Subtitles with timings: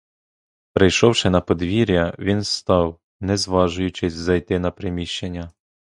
[0.73, 5.51] Прийшовши на подвір'я, він став, не зважуючись зайти на приміщення.